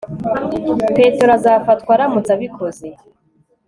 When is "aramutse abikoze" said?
1.95-2.87